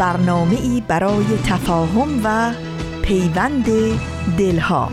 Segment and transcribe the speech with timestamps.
[0.00, 2.52] برنامه ای برای تفاهم و
[3.02, 3.66] پیوند
[4.38, 4.90] دلها.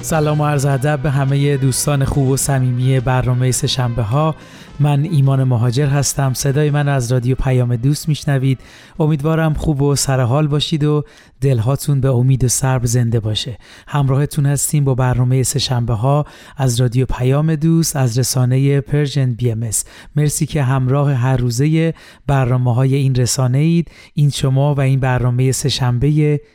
[0.00, 4.34] سلام و عرض ادب به همه دوستان خوب و صمیمی برنامه سه ها
[4.80, 6.34] من ایمان مهاجر هستم.
[6.34, 8.60] صدای من از رادیو پیام دوست میشنوید.
[9.00, 11.04] امیدوارم خوب و سرحال باشید و
[11.40, 13.58] دلهاتون به امید و سرور زنده باشه.
[13.88, 16.24] همراهتون هستیم با برنامه سه‌شنبه‌ها
[16.56, 19.70] از رادیو پیام دوست از رسانه Persian BMS
[20.16, 21.94] مرسی که همراه هر روزه
[22.26, 25.68] برنامه های این رسانه اید این شما و این برنامه سه‌شنبه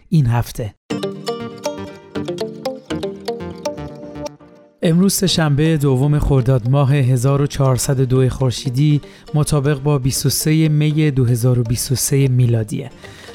[0.10, 0.74] این هفته.
[4.84, 9.02] امروز سه‌شنبه دوم خرداد ماه 1402 خورشیدی
[9.34, 12.90] مطابق با 23 می 2023 میلادیه.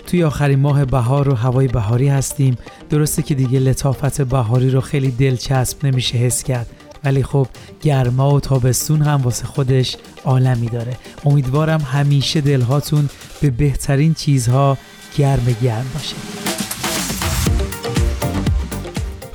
[0.06, 2.58] توی آخرین ماه بهار و هوای بهاری هستیم.
[2.90, 6.66] درسته که دیگه لطافت بهاری رو خیلی دلچسب نمیشه حس کرد.
[7.04, 7.46] ولی خب
[7.82, 10.96] گرما و تابستون هم واسه خودش عالمی داره.
[11.24, 13.08] امیدوارم همیشه دلهاتون
[13.40, 14.78] به بهترین چیزها
[15.18, 16.45] گرم گرم باشه.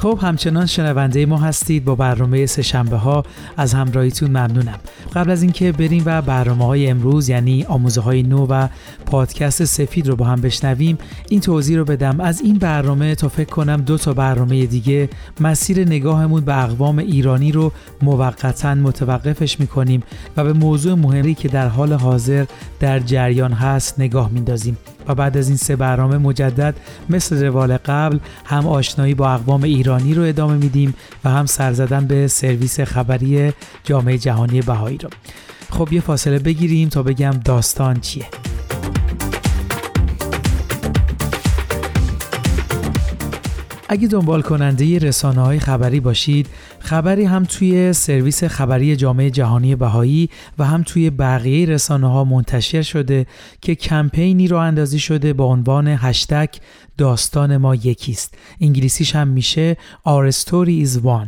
[0.02, 3.24] خب همچنان شنونده ما هستید با برنامه سه ها
[3.58, 4.80] از همراهیتون ممنونم.
[5.16, 8.68] قبل از اینکه بریم و برنامه های امروز یعنی آموزه های نو و
[9.06, 10.98] پادکست سفید رو با هم بشنویم
[11.30, 12.20] این توضیح رو بدم.
[12.20, 17.52] از این برنامه تا فکر کنم دو تا برنامه دیگه مسیر نگاهمون به اقوام ایرانی
[17.52, 20.04] رو موقتا متوقفش می‌کنیم
[20.38, 22.46] و به موضوع مهمی که در حال حاضر
[22.80, 24.78] در جریان هست نگاه میندازیم.
[25.08, 26.76] و بعد از این سه برنامه مجدد
[27.10, 32.08] مثل روال قبل هم آشنایی با اقوام ایرانی رو ادامه میدیم و هم سر زدن
[32.08, 33.54] به سرویس خبری
[33.84, 35.10] جامعه جهانی بهایی رو.
[35.70, 38.26] خب یه فاصله بگیریم تا بگم داستان چیه.
[43.90, 46.48] اگه دنبال کننده رسانه های خبری باشید
[46.84, 52.82] خبری هم توی سرویس خبری جامعه جهانی بهایی و هم توی بقیه رسانه ها منتشر
[52.82, 53.26] شده
[53.62, 56.50] که کمپینی رو اندازی شده با عنوان هشتگ
[56.98, 58.38] داستان ما یکیست.
[58.62, 59.78] انگلیسیش هم میشه
[60.08, 61.28] Our Story is One.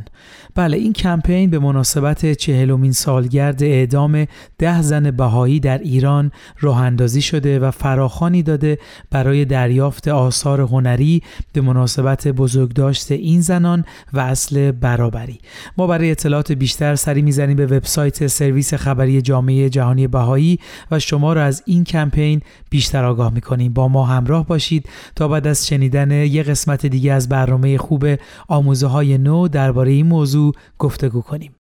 [0.55, 4.27] بله این کمپین به مناسبت چهلمین سالگرد اعدام
[4.57, 8.77] ده زن بهایی در ایران راه اندازی شده و فراخانی داده
[9.11, 11.21] برای دریافت آثار هنری
[11.53, 15.39] به مناسبت بزرگداشت این زنان و اصل برابری.
[15.77, 20.59] ما برای اطلاعات بیشتر سری می‌زنیم به وبسایت سرویس خبری جامعه جهانی بهایی
[20.91, 23.73] و شما را از این کمپین بیشتر آگاه می‌کنیم.
[23.73, 28.05] با ما همراه باشید تا بعد از شنیدن یه قسمت دیگه از برنامه خوب
[28.47, 31.55] آموزه های نو درباره این موضوع گفتگو کنیم.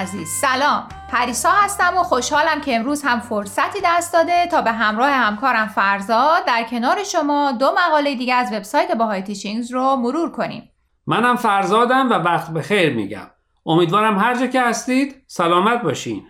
[0.00, 0.28] عزیز.
[0.28, 0.88] سلام.
[1.08, 6.44] پریسا هستم و خوشحالم که امروز هم فرصتی دست داده تا به همراه همکارم فرزاد
[6.44, 10.70] در کنار شما دو مقاله دیگه از وبسایت باهای تیچینگز رو مرور کنیم.
[11.06, 13.30] منم فرزادم و وقت به خیر میگم.
[13.66, 16.26] امیدوارم هر جا که هستید سلامت باشین.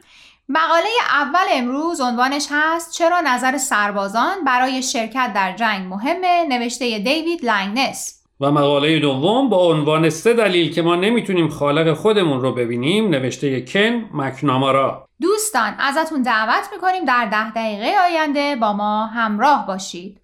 [0.48, 7.44] مقاله اول امروز عنوانش هست چرا نظر سربازان برای شرکت در جنگ مهمه؟ نوشته دیوید
[7.44, 8.19] لنگنس.
[8.40, 13.60] و مقاله دوم با عنوان سه دلیل که ما نمی‌تونیم خالق خودمون رو ببینیم نوشته
[13.60, 20.20] کن مکنامارا دوستان ازتون دعوت می‌کنیم در ده دقیقه آینده با ما همراه باشید.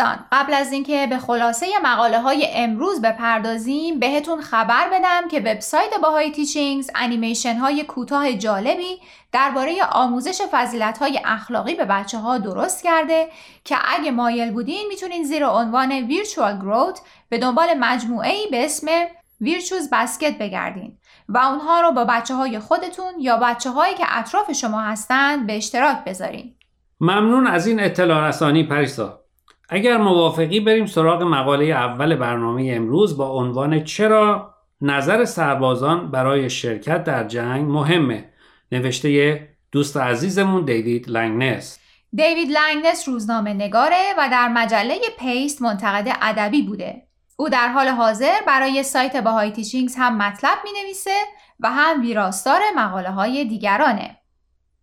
[0.00, 5.90] دوستان قبل از اینکه به خلاصه مقاله های امروز بپردازیم بهتون خبر بدم که وبسایت
[6.02, 9.00] باهای تیچینگز انیمیشن های کوتاه جالبی
[9.32, 13.28] درباره آموزش فضیلت های اخلاقی به بچه ها درست کرده
[13.64, 18.86] که اگه مایل بودین می‌تونین زیر عنوان ویرچوال گروت به دنبال مجموعه ای به اسم
[19.40, 20.98] ویرچوز بسکت بگردین
[21.28, 25.56] و اونها رو با بچه های خودتون یا بچه هایی که اطراف شما هستند به
[25.56, 26.54] اشتراک بذارین.
[27.00, 29.19] ممنون از این اطلاع رسانی پریسا.
[29.72, 37.04] اگر موافقی بریم سراغ مقاله اول برنامه امروز با عنوان چرا نظر سربازان برای شرکت
[37.04, 38.28] در جنگ مهمه.
[38.72, 39.40] نوشته
[39.72, 41.78] دوست عزیزمون دیوید لنگنس.
[42.12, 47.02] دیوید لنگنس روزنامه نگاره و در مجله Paste منتقد ادبی بوده.
[47.36, 51.16] او در حال حاضر برای سایت Bahai Teachings هم مطلب می نویسه
[51.60, 54.16] و هم ویراستار مقاله های دیگرانه.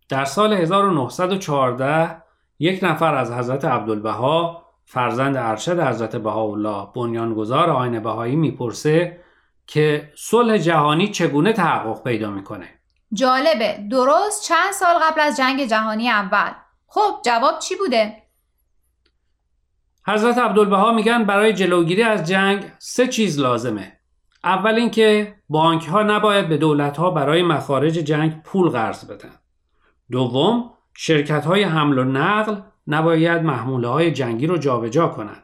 [0.08, 2.22] در سال 1914
[2.58, 9.20] یک نفر از حضرت عبدالبها فرزند ارشد حضرت بهاءالله بنیانگذار آین بهایی می‌پرسه
[9.66, 12.68] که صلح جهانی چگونه تحقق پیدا می‌کنه.
[13.12, 13.78] جالبه.
[13.90, 16.52] درست چند سال قبل از جنگ جهانی اول.
[16.86, 18.22] خب جواب چی بوده؟
[20.06, 23.92] حضرت عبدالبها میگن برای جلوگیری از جنگ سه چیز لازمه.
[24.44, 29.32] اول اینکه بانک ها نباید به دولت ها برای مخارج جنگ پول قرض بدن.
[30.10, 32.56] دوم شرکت های حمل و نقل
[32.88, 35.42] نباید محموله های جنگی رو جابجا کنند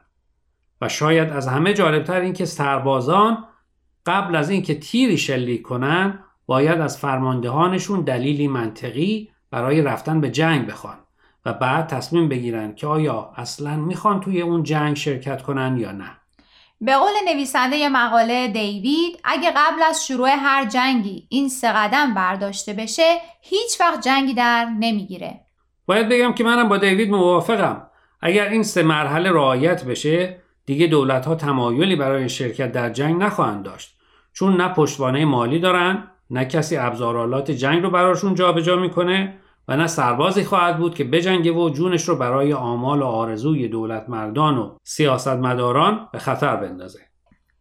[0.81, 3.45] و شاید از همه جالبتر اینکه سربازان
[4.07, 10.67] قبل از اینکه تیری شلیک کنن باید از فرماندهانشون دلیلی منطقی برای رفتن به جنگ
[10.67, 10.97] بخوان
[11.47, 16.11] و بعد تصمیم بگیرن که آیا اصلا می‌خوان توی اون جنگ شرکت کنن یا نه.
[16.81, 22.73] به قول نویسنده مقاله دیوید اگه قبل از شروع هر جنگی این سه قدم برداشته
[22.73, 25.44] بشه هیچ وقت جنگی در نمی‌گیره.
[25.87, 27.87] باید بگم که منم با دیوید موافقم
[28.21, 30.37] اگر این سه مرحله رعایت بشه
[30.67, 33.97] دیگه دولت ها تمایلی برای شرکت در جنگ نخواهند داشت
[34.33, 39.35] چون نه پشتوانه مالی دارن نه کسی ابزارالات جنگ رو براشون جابجا می‌کنه
[39.69, 44.05] و نه سربازی خواهد بود که بجنگه و جونش رو برای آمال و آرزوی دولت
[44.09, 47.01] مردان و سیاستمداران به خطر بندازه.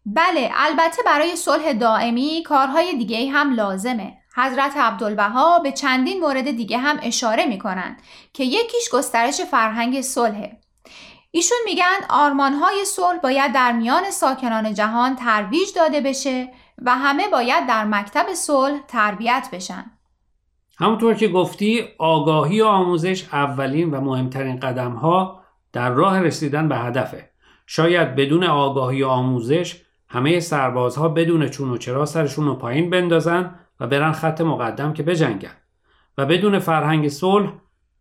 [0.05, 4.13] بله البته برای صلح دائمی کارهای دیگه هم لازمه.
[4.35, 7.97] حضرت عبدالبها به چندین مورد دیگه هم اشاره می‌کنن
[8.33, 10.59] که یکیش گسترش فرهنگ صلحه.
[11.31, 16.49] ایشون میگن آرمانهای صلح باید در میان ساکنان جهان ترویج داده بشه
[16.81, 19.91] و همه باید در مکتب صلح تربیت بشن.
[20.79, 25.43] همونطور که گفتی آگاهی و آموزش اولین و مهمترین قدم ها
[25.73, 27.29] در راه رسیدن به هدفه.
[27.67, 33.59] شاید بدون آگاهی و آموزش همه سربازها بدون چون و چرا سرشون رو پایین بندازن
[33.79, 35.55] و برن خط مقدم که بجنگن.
[36.17, 37.51] و بدون فرهنگ صلح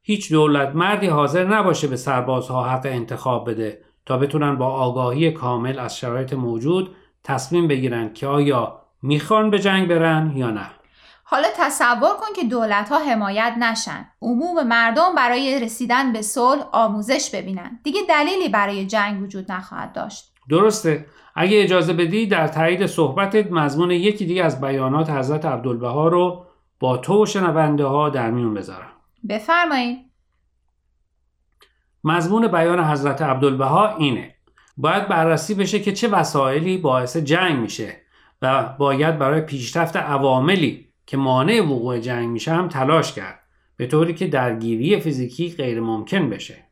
[0.03, 5.79] هیچ دولت مردی حاضر نباشه به سربازها حق انتخاب بده تا بتونن با آگاهی کامل
[5.79, 10.67] از شرایط موجود تصمیم بگیرن که آیا می‌خوان به جنگ برن یا نه.
[11.25, 14.09] حالا تصور کن که دولت ها حمایت نشن.
[14.23, 17.81] عموم مردم برای رسیدن به صلح آموزش ببینن.
[17.85, 20.33] دیگه دلیلی برای جنگ وجود نخواهد داشت.
[20.51, 21.07] درسته.
[21.35, 26.47] اگه اجازه بدی در تایید صحبتت مضمون یکی دیگه از بیانات حضرت عبدالبها رو
[26.81, 28.93] با تو و شنونده ها در میون بذارم.
[29.29, 29.99] بفرمایید.
[32.05, 34.35] مضمون بیان حضرت عبدالبها اینه.
[34.77, 37.97] باید بررسی بشه که چه وسایلی باعث جنگ میشه
[38.43, 43.41] و باید برای پیشرفت عواملی که مانع وقوع جنگ میشه هم تلاش کرد
[43.77, 46.72] به طوری که درگیری فیزیکی غیر ممکن بشه.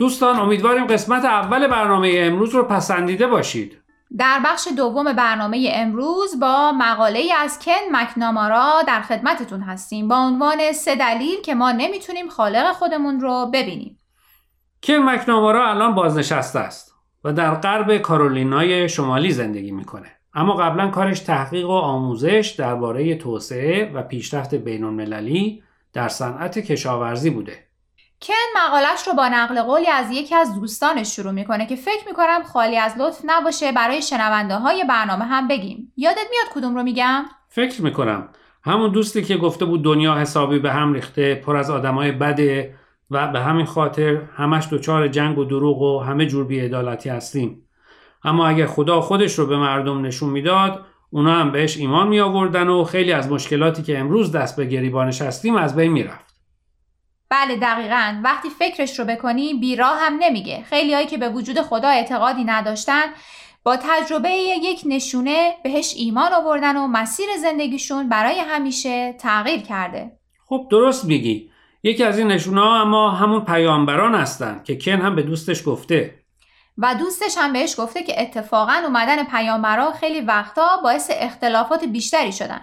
[0.00, 3.78] دوستان امیدواریم قسمت اول برنامه امروز رو پسندیده باشید.
[4.18, 10.72] در بخش دوم برنامه امروز با مقاله از کن مکنامارا در خدمتتون هستیم با عنوان
[10.72, 13.98] سه دلیل که ما نمی‌تونیم خالق خودمون رو ببینیم.
[14.82, 20.08] کن مکنامارا الان بازنشسته است و در غرب کارولینای شمالی زندگی می‌کنه.
[20.34, 24.84] اما قبلا کارش تحقیق و آموزش درباره توسعه و پیشرفت بین
[25.92, 27.69] در صنعت کشاورزی بوده.
[28.22, 32.42] کن مقالش رو با نقل قولی از یکی از دوستانش شروع می‌کنه که فکر می‌کنم
[32.52, 35.92] خالی از لطف نباشه برای شنونده های برنامه هم بگیم.
[35.96, 38.28] یادت میاد کدوم رو میگم؟ فکر می‌کنم.
[38.64, 42.74] همون دوستی که گفته بود دنیا حسابی به هم ریخته پر از آدمای بده
[43.10, 47.66] و به همین خاطر همش دچار جنگ و دروغ و همه جور بیعدالتی هستیم.
[48.24, 52.68] اما اگر خدا خودش رو به مردم نشون می‌داد اونا هم بهش ایمان می آوردن
[52.68, 56.29] و خیلی از مشکلاتی که امروز دست به گریبانش هستیم از بین می‌رفت.
[57.30, 58.20] بله دقیقا.
[58.24, 60.62] وقتی فکرش رو بکنی بیراه هم نمیگه.
[60.62, 63.02] خیلی هایی که به وجود خدا اعتقادی نداشتن
[63.62, 70.12] با تجربه یک نشونه بهش ایمان آوردن و مسیر زندگیشون برای همیشه تغییر کرده.
[70.46, 71.50] خب درست میگی.
[71.82, 76.14] یکی از این نشونه ها اما همون پیامبران هستن که کن هم به دوستش گفته.
[76.78, 82.60] و دوستش هم بهش گفته که اتفاقا اومدن پیامبرا خیلی وقتا باعث اختلافات بیشتری شدن.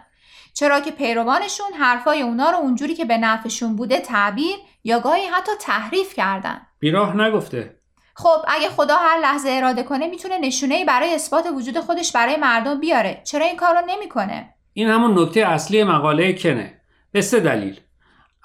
[0.60, 5.52] چرا که پیروانشون حرفای اونا رو اونجوری که به نفعشون بوده تعبیر یا گاهی حتی
[5.62, 6.62] تحریف کردن.
[6.80, 7.76] بیراه نگفته.
[8.16, 12.80] خب اگه خدا هر لحظه اراده کنه می‌تونه نشونه برای اثبات وجود خودش برای مردم
[12.80, 13.22] بیاره.
[13.24, 16.82] چرا این کار رو نمی‌کنه؟ این همون نکته اصلی مقاله کنه.
[17.12, 17.80] به سه دلیل.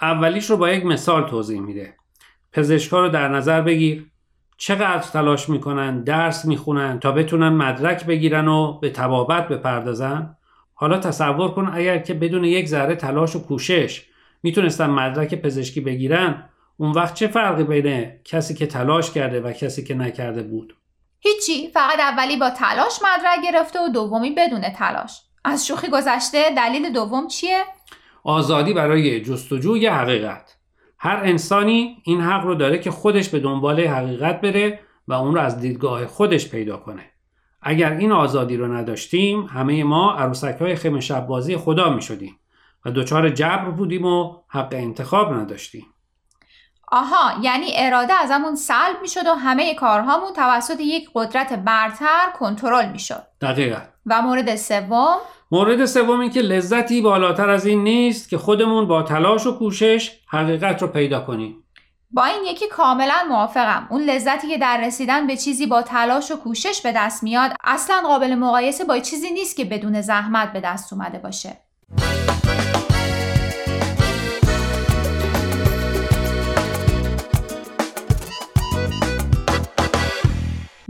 [0.03, 1.95] اولیش رو با یک مثال توضیح میده.
[2.53, 4.11] پزشکا رو در نظر بگیر.
[4.57, 10.37] چقدر تلاش می‌کنن درس می‌خونن تا بتونن مدرک بگیرن و به تبابت بپردازن؟
[10.83, 14.07] حالا تصور کن اگر که بدون یک ذره تلاش و کوشش
[14.43, 19.85] می‌تونستن مدرک پزشکی بگیرن اون وقت چه فرقی بین کسی که تلاش کرده و کسی
[19.85, 20.77] که نکرده بود؟
[21.21, 25.23] هیچی فقط اولی با تلاش مدرک گرفته و دومی بدون تلاش.
[25.45, 27.65] از شوخی گذشته دلیل دوم چیه؟
[28.25, 30.57] آزادی برای جستجوی حقیقت.
[30.99, 35.41] هر انسانی این حق رو داره که خودش به دنبال حقیقت بره و اون رو
[35.41, 37.12] از دیدگاه خودش پیدا کنه.
[37.63, 42.39] اگر این آزادی رو نداشتیم همه ما عروسک های خیم شب بازی خدا می شدیم
[42.85, 45.87] و دچار جبر بودیم و حق انتخاب نداشتیم.
[46.93, 52.31] آها یعنی اراده از همون سلب می شد و همه کارهامون توسط یک قدرت برتر
[52.39, 53.81] کنترل می شد دقیقا.
[54.07, 55.17] و مورد سوم؟
[55.51, 60.11] مورد سوم این که لذتی بالاتر از این نیست که خودمون با تلاش و کوشش
[60.29, 61.65] حقیقت رو پیدا کنیم.
[62.15, 63.87] با این یکی کاملا موافقم.
[63.91, 67.97] اون لذتی که در رسیدن به چیزی با تلاش و کوشش به دست میاد اصلا
[68.07, 71.57] قابل مقایسه با چیزی نیست که بدون زحمت به دست اومده باشه.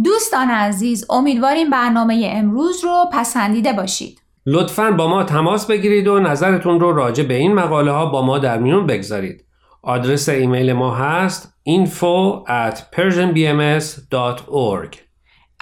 [0.04, 4.18] دوستان عزیز امیدواریم برنامه امروز رو پسندیده باشید.
[4.46, 8.38] لطفا با ما تماس بگیرید و نظرتون رو راجع به این مقاله ها با ما
[8.38, 9.44] در میون بگذارید.
[9.82, 14.96] آدرس ایمیل ما هست info at persianbms.org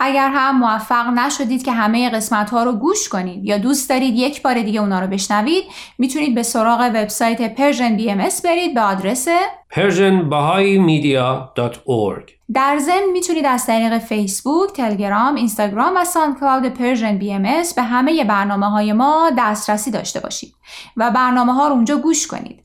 [0.02, 4.42] اگر هم موفق نشدید که همه قسمت ها رو گوش کنید یا دوست دارید یک
[4.42, 5.64] بار دیگه اونا رو بشنوید
[5.98, 9.28] می‌تونید به سراغ وبسایت Persian BMS برید به آدرس
[9.74, 17.42] persianbahaimedia.org در ضمن می‌تونید از طریق فیسبوک، تلگرام، اینستاگرام و SoundCloud Persian BMS
[17.76, 20.54] به همه برنامه های ما دسترسی داشته باشید
[20.96, 22.64] و برنامه ها رو اونجا گوش کنید.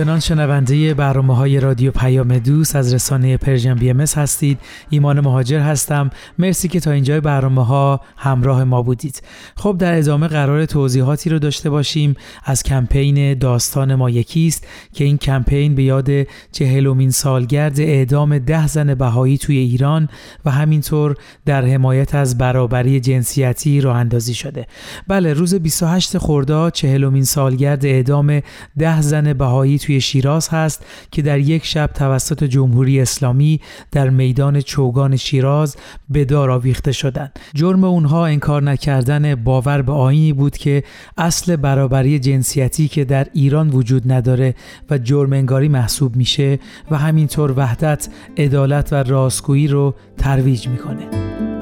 [0.00, 4.58] همچنان شنونده برنامه های رادیو پیام دوست از رسانه Persian BMS هستید.
[4.90, 6.10] ایمان مهاجر هستم.
[6.38, 9.22] مرسی که تا اینجای برنامه ها همراه ما بودید.
[9.56, 15.18] خب در ادامه قراره توضیحاتی رو داشته باشیم از کمپین داستان ما یکیست که این
[15.18, 16.08] کمپین به یاد
[16.52, 20.08] چهلمین سالگرد اعدام ده زن بهایی توی ایران
[20.44, 21.16] و همینطور
[21.46, 24.66] در حمایت از برابری جنسیتی راه اندازی شده.
[25.08, 28.40] بله روز 28 خرداد چهلمین سالگرد اعدام
[28.78, 33.60] ده زن بهایی توی شیراز هست که در یک شب توسط جمهوری اسلامی
[33.92, 35.76] در میدان چوگان شیراز
[36.10, 37.38] به دار آویخته شدند.
[37.54, 40.82] جرم اونها انکار نکردن باور به آینی بود که
[41.18, 44.54] اصل برابری جنسیتی که در ایران وجود نداره
[44.90, 46.58] و جرم انگاری محسوب میشه
[46.90, 51.59] و همینطور وحدت، عدالت و راستگویی رو ترویج می‌کنه.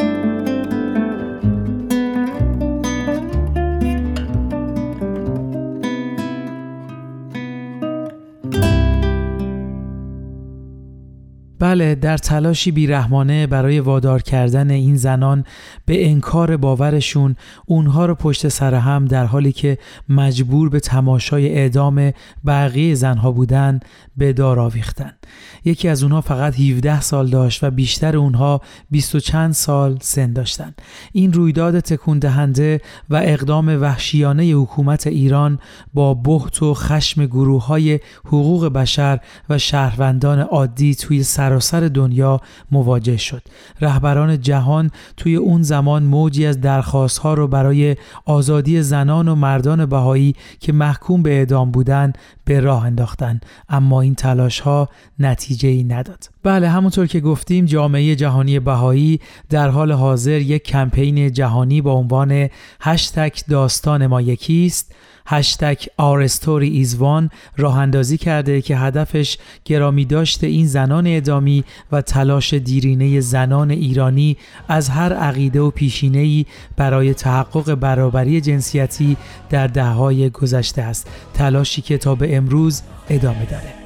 [11.68, 15.44] بله در تلاشی بیرحمانه برای وادار کردن این زنان
[15.86, 22.12] به انکار باورشون اونها رو پشت سر هم در حالی که مجبور به تماشای اعدام
[22.46, 23.80] بقیه زنها بودن
[24.16, 25.12] به دار آویختن.
[25.64, 28.60] یکی از اونها فقط 17 سال داشت و بیشتر اونها
[28.90, 30.74] 20 و چند سال سن داشتن.
[31.12, 35.58] این رویداد تکون دهنده و اقدام وحشیانه حکومت ایران
[35.94, 41.22] با بحت و خشم گروه های حقوق بشر و شهروندان عادی توی
[41.60, 43.42] سراسر دنیا مواجه شد.
[43.80, 49.86] رهبران جهان توی اون زمان موجی از درخواست ها رو برای آزادی زنان و مردان
[49.86, 52.12] بهایی که محکوم به اعدام بودن
[52.48, 54.88] به راه انداختن اما این تلاش ها
[55.18, 56.30] نتیجه ای نداد.
[56.42, 62.48] بله همونطور که گفتیم جامعه جهانی بهایی در حال حاضر یک کمپین جهانی با عنوان
[62.80, 64.94] هشتگ داستان ما یکیست.
[65.30, 71.64] هشتگ Our Story is One راه اندازی کرده که هدفش گرامی داشته این زنان ادامی
[71.92, 74.36] و تلاش دیرینه زنان ایرانی
[74.68, 79.16] از هر عقیده و پیشینه‌ای برای تحقق برابری جنسیتی
[79.50, 81.10] در دههای گذشته است.
[81.34, 83.77] تلاشی که تا به امروز ادامه داره.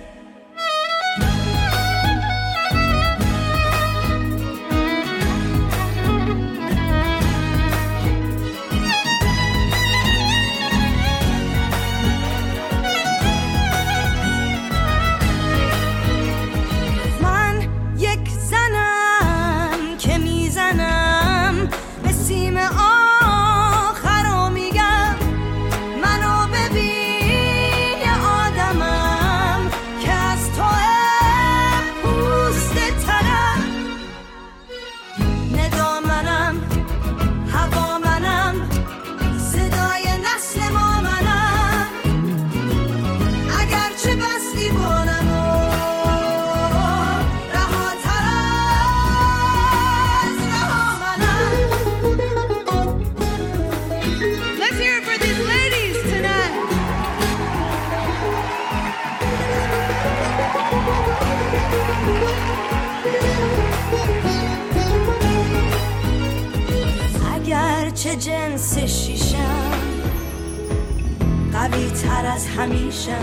[72.27, 73.17] از همیشه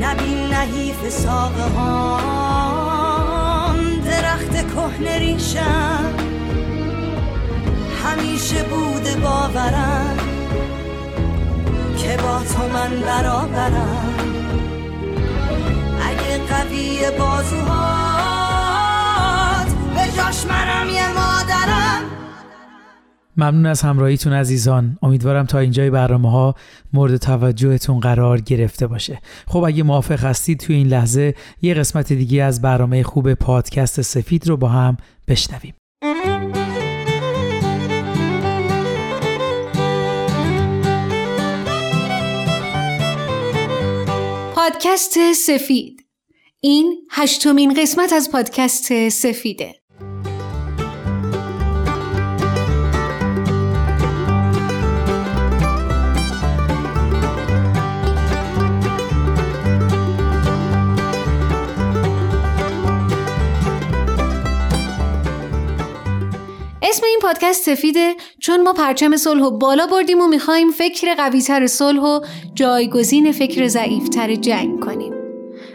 [0.00, 6.14] نبین نحیف ساقه هم درخت کهن ریشم.
[8.04, 10.18] همیشه بوده باورم
[11.98, 14.14] که با تو من برابرم.
[16.02, 17.68] اگه قوی بازوهات
[19.94, 21.77] به جاش منم یه مادرم.
[23.38, 24.98] ممنون از همراهیتون عزیزان.
[25.02, 26.54] امیدوارم تا اینجای برنامه ها
[26.92, 29.20] مورد توجهتون قرار گرفته باشه.
[29.46, 34.48] خب اگه موافق هستید توی این لحظه یه قسمت دیگه از برنامه خوب پادکست سفید
[34.48, 34.96] رو با هم
[35.28, 35.74] بشنویم.
[44.54, 46.04] پادکست سفید.
[46.60, 49.74] این هشتمین قسمت از پادکست سفیده.
[66.88, 71.66] اسم این پادکست سفیده چون ما پرچم صلح و بالا بردیم و می‌خوایم فکر قویتر
[71.66, 72.20] صلح و
[72.54, 75.12] جایگزین فکر ضعیفتر جنگ کنیم.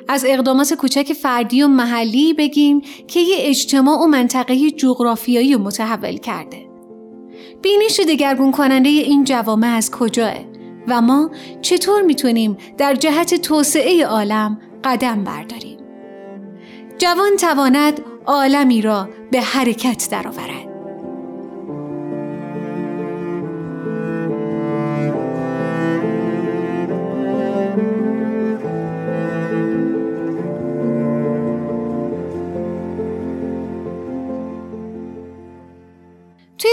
[0.07, 6.69] از اقدامات کوچک فردی و محلی بگیم که یه اجتماع و منطقه جغرافیایی متحول کرده.
[7.61, 10.35] بینش دگرگون کننده این جوامع از کجاه
[10.87, 15.77] و ما چطور می‌تونیم در جهت توسعه عالم قدم برداریم؟
[16.97, 20.72] جوان تواند عالمی را به حرکت درآورد.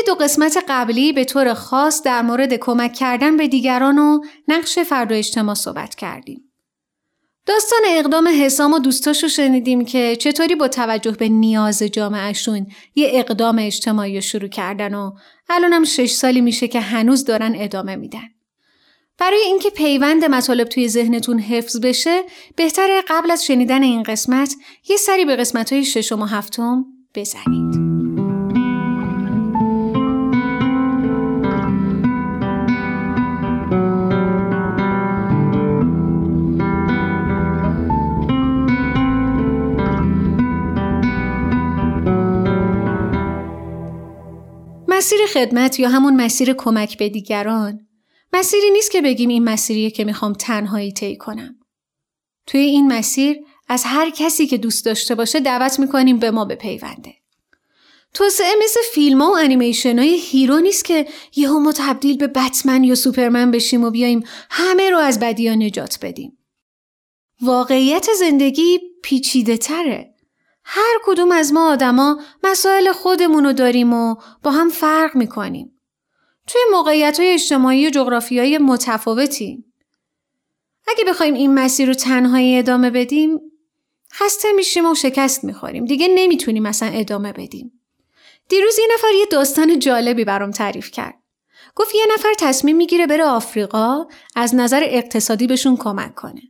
[0.07, 5.13] دو قسمت قبلی به طور خاص در مورد کمک کردن به دیگران و نقش فرد
[5.13, 6.51] و اجتماع صحبت کردیم.
[7.47, 13.59] داستان اقدام حسام و دوستاشو شنیدیم که چطوری با توجه به نیاز جامعهشون یه اقدام
[13.59, 15.13] اجتماعی شروع کردن و
[15.49, 18.29] الانم شش سالی میشه که هنوز دارن ادامه میدن.
[19.19, 22.23] برای اینکه پیوند مطالب توی ذهنتون حفظ بشه
[22.57, 24.55] بهتره قبل از شنیدن این قسمت
[24.89, 26.85] یه سری به قسمت های ششم و هفتم
[27.15, 28.00] بزنید.
[45.01, 47.87] مسیر خدمت یا همون مسیر کمک به دیگران
[48.33, 51.59] مسیری نیست که بگیم این مسیریه که می‌خوام تنهایی طی کنم.
[52.47, 53.37] توی این مسیر
[53.69, 57.15] از هر کسی که دوست داشته باشه دعوت می‌کنیم به ما بپیونده.
[58.15, 62.95] توسعه مثل فیلم و انیمیشن های hero نیست که یهو ما تبدیل به بتمن یا
[62.95, 66.39] سوپرمن بشیم و بیایم همه رو از بدیا نجات بدیم.
[67.43, 70.15] واقعیت زندگی پیچیده تره.
[70.73, 75.81] هر کدوم از ما آدما مسائل خودمون رو داریم و با هم فرق می‌کنیم.
[76.47, 79.65] توی موقعیت های اجتماعی و جغرافیایی متفاوتی.
[80.89, 83.41] اگه بخوایم این مسیر رو تنهایی ادامه بدیم
[84.13, 85.85] خسته میشیم و شکست می‌خوریم.
[85.85, 87.81] دیگه نمی‌تونیم مثلا ادامه بدیم.
[88.49, 91.15] دیروز یه نفر یه داستان جالبی برام تعریف کرد.
[91.75, 94.05] گفت یه نفر تصمیم می‌گیره بره آفریقا
[94.37, 96.43] از نظر اقتصادی بهشون کمک کنه.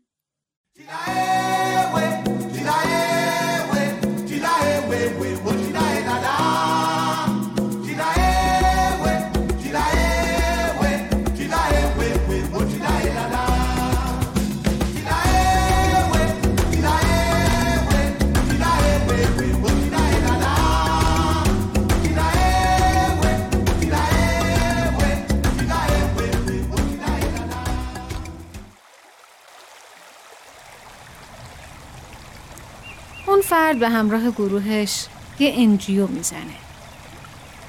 [33.27, 35.07] اون فرد به همراه گروهش
[35.39, 36.57] یه انجیو می‌زنه.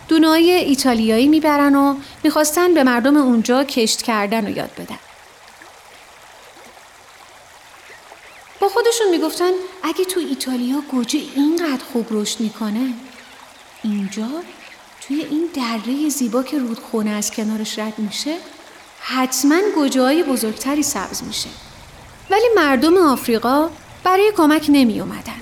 [0.08, 5.00] دونای ایتالیایی می‌برن و می‌خواستن به مردم اونجا کشت کردن رو یاد بدن.
[8.60, 9.52] با خودشون می‌گفتن
[9.84, 12.94] اگه تو ایتالیا گوجه اینقدر خوب رشد می‌کنه
[13.84, 14.28] اینجا
[15.02, 18.38] توی این دره زیبا که رودخونه از کنارش رد میشه
[19.02, 21.50] حتما گوجه های بزرگتری سبز میشه
[22.30, 23.70] ولی مردم آفریقا
[24.04, 25.42] برای کمک نمی اومدن.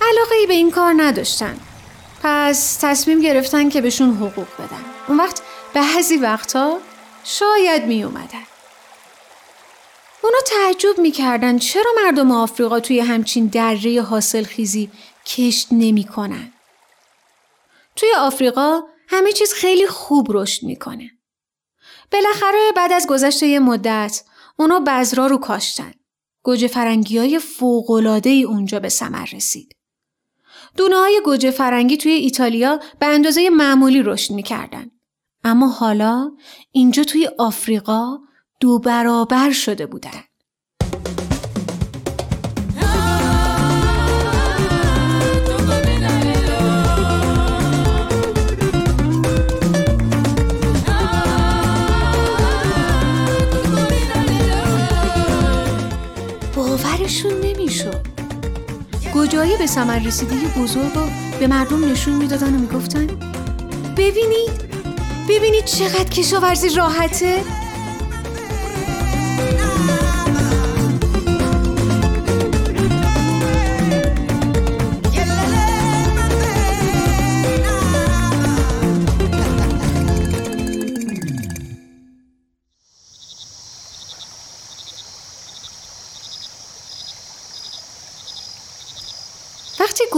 [0.00, 1.60] علاقه ای به این کار نداشتن.
[2.22, 4.84] پس تصمیم گرفتن که بهشون حقوق بدن.
[5.08, 5.42] اون وقت
[5.74, 6.78] بعضی وقتها
[7.24, 8.42] شاید می اومدن.
[10.22, 14.90] اونا تعجب می‌کردن چرا مردم آفریقا توی همچین دره حاصل خیزی
[15.26, 16.52] کشت نمی کنن.
[17.96, 21.10] توی آفریقا همه چیز خیلی خوب رشد می‌کنه.
[22.12, 24.22] بالاخره بعد از گذشت یه مدت
[24.56, 25.94] اونا بذرا رو کاشتن.
[26.42, 29.76] گوجه فرنگی های فوقلاده اونجا به ثمر رسید.
[30.76, 34.90] دونه های گوجه فرنگی توی ایتالیا به اندازه معمولی رشد می‌کردن.
[35.44, 36.32] اما حالا
[36.72, 38.18] اینجا توی آفریقا
[38.60, 40.24] دو برابر شده بودن.
[57.02, 58.06] باورشون نمی‌شد.
[59.12, 61.02] گوجایی به ثمر رسیده بزرگ رو
[61.40, 63.06] به مردم نشون می‌دادن و می‌گفتن
[63.96, 64.50] ببینید
[65.28, 67.40] ببینید چقدر کشاورزی راحته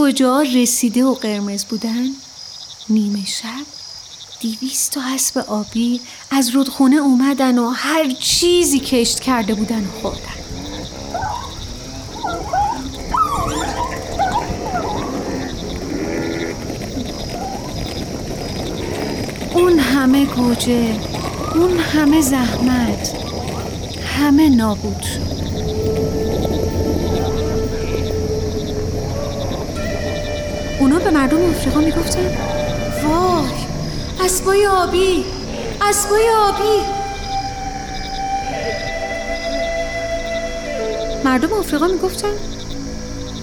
[0.05, 2.05] گوجه رسیده و قرمز بودن؟
[2.89, 3.65] نیمه شب.
[4.39, 10.19] دیویست تا اسب آبی از رودخونه اومدن و هر چیزی کشت کرده بودن خوردن.
[19.55, 20.99] اون همه گوجه
[21.55, 23.13] اون همه زحمت
[24.17, 25.44] همه نابود شد.
[31.05, 32.37] به مردم آفریقا می‌گفتن؟
[33.03, 33.49] وای
[34.25, 35.25] اسبای آبی
[35.81, 36.85] اسبای آبی.
[41.25, 42.33] مردم آفریقا می‌گفتن؟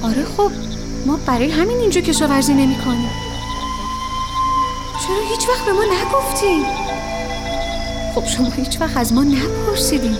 [0.03, 0.51] آره خب
[1.07, 3.11] ما برای همین اینجا کشاورزی نمی کنیم
[5.07, 6.64] چرا هیچ وقت به ما نگفتیم
[8.14, 10.18] خب شما هیچ وقت از ما نپرسیدیم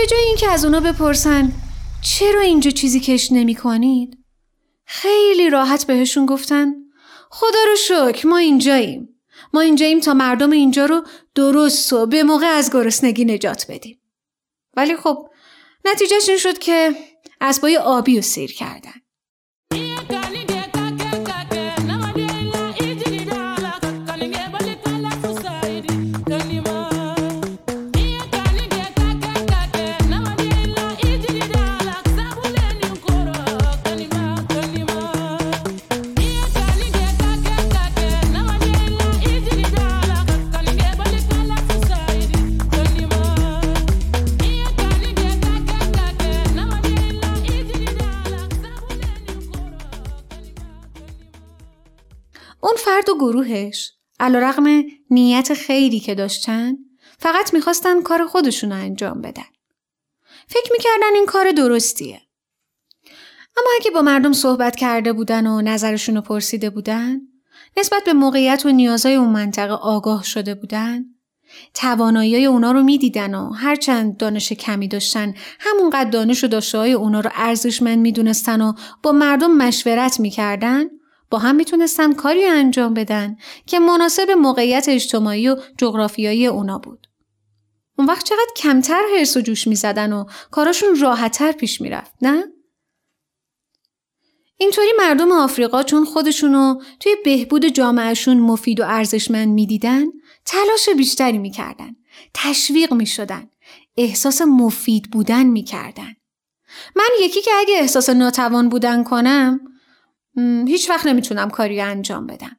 [0.00, 1.52] به جای اینکه از اونا بپرسن
[2.02, 4.18] چرا اینجا چیزی کش نمی کنید؟
[4.84, 6.74] خیلی راحت بهشون گفتن
[7.30, 9.08] خدا رو شکر ما اینجاییم.
[9.52, 11.02] ما اینجاییم تا مردم اینجا رو
[11.34, 14.00] درست و به موقع از گرسنگی نجات بدیم.
[14.76, 15.28] ولی خب
[15.84, 16.96] نتیجهش این شد که
[17.40, 18.99] اسبای آبی رو سیر کردن.
[53.50, 56.76] گروهش رقم نیت خیری که داشتن
[57.18, 59.50] فقط می‌خواستن کار خودشون رو انجام بدن.
[60.48, 62.20] فکر می‌کردن این کار درستیه.
[63.56, 67.20] اما اگه با مردم صحبت کرده بودن و نظرشون رو پرسیده بودن
[67.76, 71.04] نسبت به موقعیت و نیازهای اون منطقه آگاه شده بودن
[71.74, 77.20] توانایی اونا رو می‌دیدن و هرچند دانش کمی داشتن همونقدر دانش و داشته های اونا
[77.20, 80.84] رو ارزشمند می‌دونستن و با مردم مشورت می‌کردن
[81.30, 87.06] با هم می‌تونستن کاری انجام بدن که مناسب موقعیت اجتماعی و جغرافیایی اونا بود.
[87.98, 92.44] اون وقت چقدر کمتر حرس و جوش می‌زدن و کاراشون راحتتر پیش می‌رفت نه؟
[94.56, 100.06] اینطوری مردم آفریقا چون خودشونو توی بهبود جامعهشون مفید و ارزشمند می‌دیدن
[100.44, 101.96] تلاش بیشتری می‌کردن
[102.34, 103.50] تشویق می‌شدن
[103.96, 106.16] احساس مفید بودن می‌کردن
[106.96, 109.60] من یکی که اگه احساس ناتوان بودن کنم
[110.68, 112.56] هیچ وقت نمی‌تونم کاری انجام بدم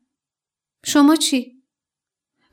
[0.85, 1.61] شما چی؟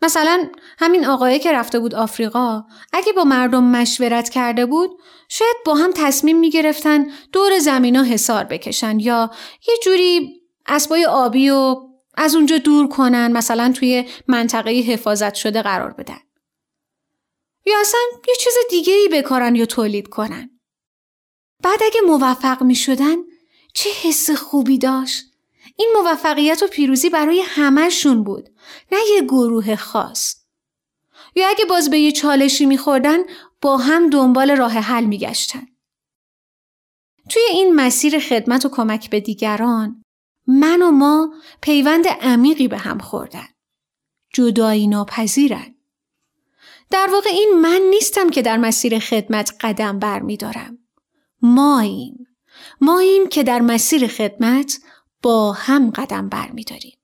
[0.03, 4.91] مثلا همین آقایی که رفته بود آفریقا اگه با مردم مشورت کرده بود
[5.29, 9.31] شاید با هم تصمیم می گرفتن دور زمینا حسار بکشن یا
[9.69, 11.77] یه جوری اسبای آبی و
[12.15, 16.19] از اونجا دور کنن مثلا توی منطقه حفاظت شده قرار بدن.
[17.67, 20.61] یا اصلا یه چیز دیگه ای بکارن یا تولید کنن.
[21.63, 23.17] بعد اگه موفق می شدن
[23.79, 25.25] چه حس خوبی داشت؟
[25.77, 28.49] این موفقیت و پیروزی برای همهشون بود
[28.93, 30.37] نه یه گروه خاص.
[31.37, 33.19] یا اگه باز به یه چالشی میخوردن
[33.61, 35.67] با هم دنبال راه حل میگشتن.
[37.31, 40.03] توی این مسیر خدمت و کمک به دیگران
[40.47, 43.49] من و ما پیوند عمیقی به هم خوردن.
[44.35, 45.75] جدایی ناپذیرن.
[46.91, 50.37] در واقع این من نیستم که در مسیر خدمت قدم بر می
[52.81, 53.09] ماییم.
[53.09, 54.79] ماییم که در مسیر خدمت
[55.23, 56.99] با هم قدم برمیداریم.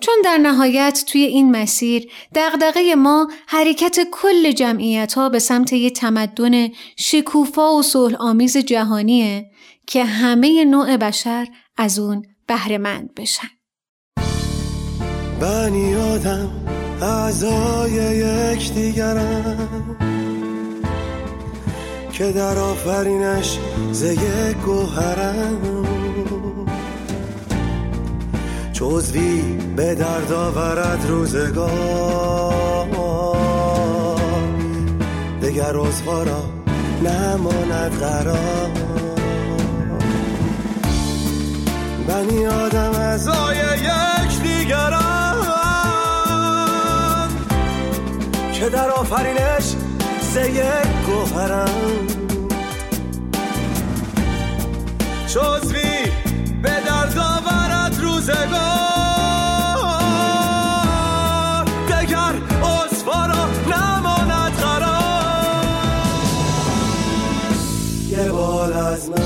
[0.00, 5.90] چون در نهایت توی این مسیر دغدغه ما حرکت کل جمعیت ها به سمت یه
[5.90, 9.50] تمدن شکوفا و صلح آمیز جهانیه
[9.86, 13.48] که همه نوع بشر از اون بهرهمند بشن.
[15.40, 16.50] بنی آدم
[17.02, 17.92] اعضای
[18.56, 20.07] یک دیگرم
[22.18, 23.58] که در آفرینش
[23.92, 25.86] زیه گوهرم.
[28.72, 29.42] چوزوی
[29.76, 32.88] به درد آورد روزگار.
[35.42, 36.42] دگر روزوارا
[37.02, 38.70] نماند قرار.
[42.08, 45.38] بنی آدم از آی یک دیگران
[48.52, 49.74] که در آفرینش
[50.36, 52.06] یک گوهرم.
[55.26, 56.12] چوزوی
[56.62, 58.48] به درد آورد روزگار.
[61.64, 65.64] دگر اصفارا نماند قرار.
[68.08, 69.22] یه بال از من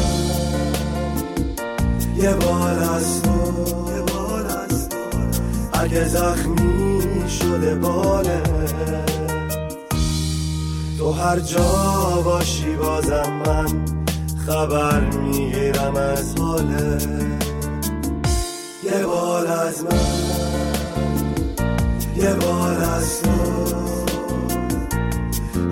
[2.17, 3.73] یه بال از تو.
[5.73, 8.43] اگه زخمی شده باله
[11.13, 13.85] هر جا باشی بازم من
[14.47, 16.99] خبر می‌گیرم از حاله
[18.85, 19.99] یه بال از من
[22.17, 23.31] یه بال از تو.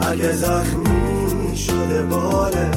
[0.00, 2.70] اگه زخمی شده باله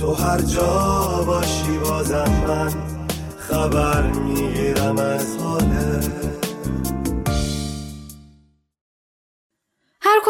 [0.00, 2.72] تو هر جا باشی بازم من
[3.38, 6.00] خبر می‌گیرم از حاله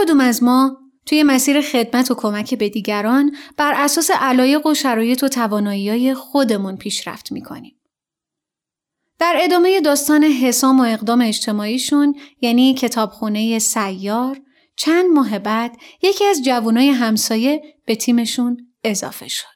[0.04, 5.22] کدوم از ما توی مسیر خدمت و کمک به دیگران بر اساس علایق و شرایط
[5.22, 7.80] و توانایی خودمون پیشرفت می‌کنیم.
[9.18, 14.40] در ادامه داستان حسام و اقدام اجتماعیشون یعنی کتابخونه سیار
[14.76, 19.46] چند ماه بعد یکی از جوانای همسایه به تیمشون اضافه شد.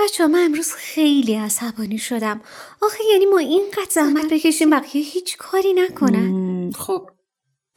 [0.00, 2.40] بچه من امروز خیلی عصبانی شدم.
[2.82, 6.70] آخه یعنی ما اینقدر زحمت بکشیم بقیه هیچ کاری نکنن.
[6.70, 7.10] خب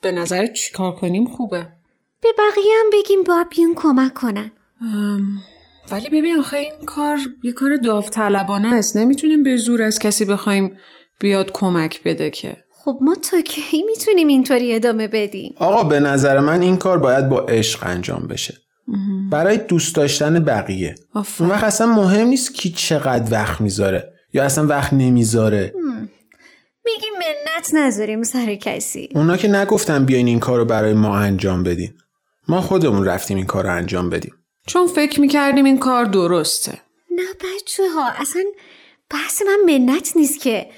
[0.01, 1.82] به نظر چیکار کنیم خوبه؟
[2.23, 4.51] به بقیه هم بگیم باید بیان کمک کنن.
[5.91, 8.97] ولی ببین آخه این کار یه کار داوطلبانه است.
[8.97, 10.77] نمی‌تونیم به زور از کسی بخوایم
[11.19, 12.57] بیاد کمک بده که.
[12.71, 17.29] خب ما تا کی می‌تونیم اینطوری ادامه بدیم؟ آقا به نظر من این کار باید
[17.29, 18.53] با عشق انجام بشه.
[19.31, 20.95] برای دوست داشتن بقیه
[21.39, 25.73] اون وقت اصلا مهم نیست کی چقدر وقت می‌ذاره یا اصلا وقت نمی‌ذاره
[26.85, 31.63] میگیم منت نذاریم سر کسی اونا که نگفتن بیاین این کار رو برای ما انجام
[31.63, 31.93] بدین
[32.47, 34.33] ما خودمون رفتیم این کار رو انجام بدیم.
[34.67, 36.81] چون فکر می‌کردیم این کار درسته.
[37.11, 38.43] نه بچه ها اصلا
[39.09, 40.69] بحث من منت نیست که.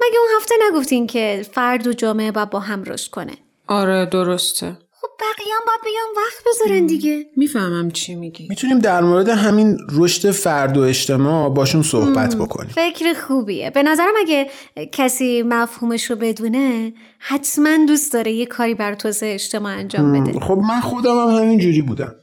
[0.00, 3.32] مگه اون هفته نگفتین که فرد و جامعه باید با هم رشد کنه؟
[3.68, 4.78] آره درسته.
[5.06, 7.26] خب بقیه هم باید بیان وقت بذارن دیگه.
[7.36, 8.46] می‌فهمم چی میگی.
[8.48, 12.70] می‌تونیم در مورد همین رشد فرد و اجتماع باشون صحبت بکنیم.
[12.70, 13.70] فکر خوبیه.
[13.70, 14.46] به نظرم اگه
[14.92, 20.40] کسی مفهومش رو بدونه حتما دوست داره یه کاری بر توسعه اجتماع انجام بده.
[20.40, 22.14] خب من خودم هم همین جوری بودم.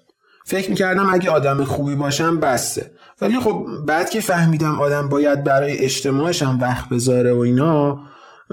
[0.46, 2.92] فکر می‌کردم اگه آدم خوبی باشم بسته.
[3.22, 8.00] ولی خب بعد که فهمیدم آدم باید برای اجتماعش هم وقت بذاره و اینا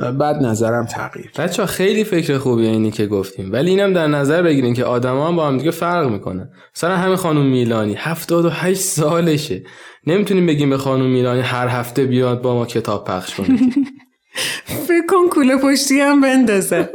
[0.00, 1.30] بعد نظرم تغییر.
[1.38, 3.52] بچه خیلی فکر خوبیه اینی که گفتیم.
[3.52, 6.50] ولی اینم در نظر بگیرین که آدما هم با هم دیگه فرق می‌کنن.
[6.76, 9.62] مثلا همین خانم میلانی 78 سالشه.
[10.06, 13.48] نمی‌تونیم بگیم به خانم میلانی هر هفته بیاد با ما کتاب پخش کنه.
[14.88, 16.88] فکر کن کوله پشتی هم بندازه.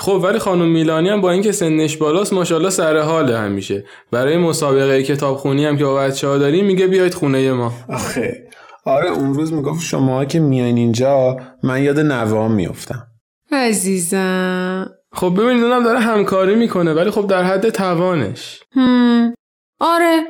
[0.00, 3.84] خب ولی خانم میلانی هم با اینکه سنش بالاست ماشاءالله سر حاله همیشه.
[4.10, 7.72] برای مسابقه کتابخونی هم که با بچه ها داریم میگه بیاید خونه ما.
[7.88, 8.48] آخه
[8.84, 13.06] آره اون روز می‌گفت شما که میاین اینجا من یاد نوام میفتم
[13.52, 14.90] عزیزم.
[15.12, 18.60] خب ببینید اونم داره همکاری می‌کنه ولی خب در حد توانش.
[18.72, 19.34] هم.
[19.80, 20.20] آره.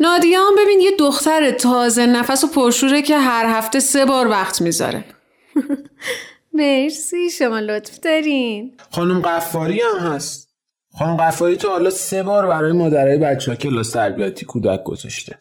[0.00, 4.62] نادیه هم ببین یه دختر تازه نفس و پرشوره که هر هفته سه بار وقت
[4.62, 5.04] می‌ذاره.
[6.54, 8.76] مرسی شما لطف دارین.
[8.90, 10.48] خانم قفاری هم هست.
[10.98, 15.38] خانم قفاری تو حالا سه بار برای مادرای بچه ها کلاس تربیتی کودک گذاشته.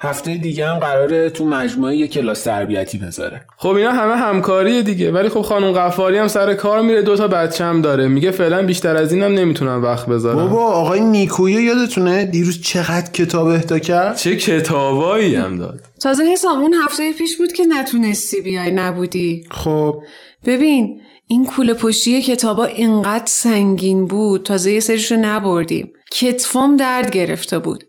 [0.00, 3.46] هفته دیگه هم قراره تو مجموعه یه کلاس تربیتی بذاره.
[3.58, 7.64] خب اینا همه همکاریه دیگه ولی خب خانم قفاری هم سر کار میره دوتا بچه
[7.64, 8.08] هم داره.
[8.08, 10.36] میگه فعلا بیشتر از اینم نمی‌تونم وقت بذارم.
[10.36, 15.80] بابا آقای نیکویی یادتونه دیروز چقدر کتاب اهدا کرد؟ چه کتابایی هم داد.
[16.02, 19.44] تازه حسام اون هفته پیش بود که نتونستی بیای نبودی.
[19.50, 20.02] خب.
[20.46, 25.92] ببین این کوله پشتی کتابا اینقدر سنگین بود تازه یه سریشو نبردیم.
[26.12, 27.84] کتفام درد گرفته بود.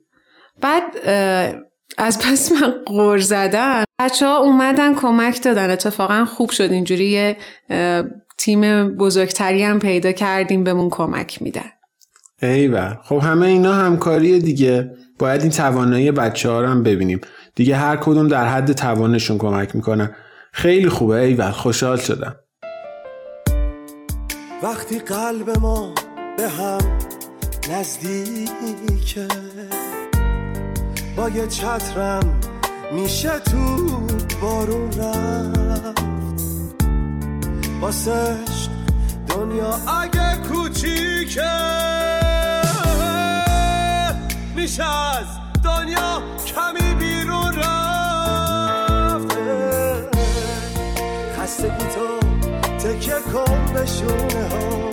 [0.62, 0.84] بعد
[1.98, 5.72] از پس من قور زدن بچه ها اومدن کمک دادن.
[5.72, 6.72] اتفاقا خوب شد.
[6.72, 7.38] اینجوری یه
[8.38, 10.64] تیم بزرگتری هم پیدا کردیم.
[10.64, 11.72] بهمون کمک میدن.
[12.42, 14.92] ایول خب همه اینا همکاری دیگه.
[15.20, 17.22] باید این توانایی بچه ها رو هم ببینیم.
[17.56, 20.16] دیگه هر کدوم در حد توانشون کمک می‌کنن.
[20.52, 21.16] خیلی خوبه.
[21.16, 22.36] ایول خوشحال شدم.
[24.64, 25.94] وقتی قلب ما
[26.38, 26.80] به هم
[27.72, 29.28] نزدیکه
[31.18, 32.40] با یه چترم
[32.92, 33.88] میشه تو
[34.42, 36.04] بارون رفت.
[37.82, 38.68] واسش
[39.28, 41.52] دنیا اگه کوچیکه
[44.56, 45.26] میشه از
[45.64, 49.38] دنیا کمی بیرون رفت.
[51.38, 52.20] خستگی تو
[52.78, 54.90] تکه کن به شونه ها.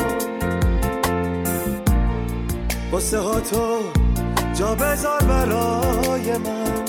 [2.92, 3.93] واسه ها تو
[4.72, 6.84] بذار برای من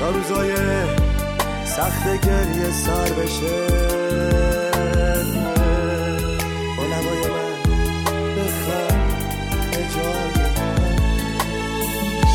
[0.00, 0.52] تا روزای
[1.64, 3.70] سخت گریه سر بشه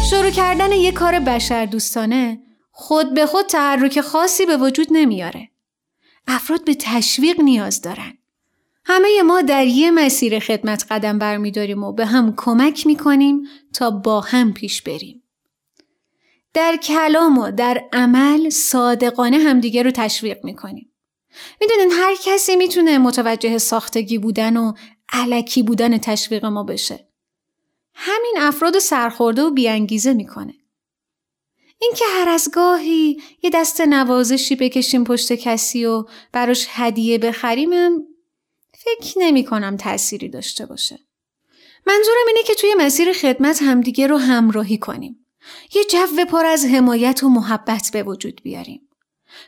[0.09, 2.39] شروع کردن یه کار بشر دوستانه
[2.71, 5.49] خود به خود تحرک خاصی به وجود نمیاره.
[6.27, 8.17] افراد به تشویق نیاز دارن.
[8.85, 14.21] همه ما در یه مسیر خدمت قدم برمیداریم و به هم کمک می‌کنیم تا با
[14.21, 15.23] هم پیش بریم.
[16.53, 20.91] در کلام و در عمل صادقانه همدیگه رو تشویق می‌کنیم.
[21.61, 24.73] می‌دونین هر کسی می‌تونه متوجه ساختگی بودن و
[25.13, 27.07] علکی بودن تشویق ما بشه.
[27.93, 30.53] همین افراد سرخورده و بیانگیزه می‌کنه.
[31.81, 38.03] اینکه هر از گاهی یه دست نوازشی بکشیم پشت کسی و براش هدیه بخریمم
[38.85, 40.99] فکر نمی کنم تأثیری داشته باشه.
[41.87, 45.25] منظورم اینه که توی مسیر خدمت همدیگه رو همراهی کنیم.
[45.75, 48.89] یه جو پر از حمایت و محبت به وجود بیاریم.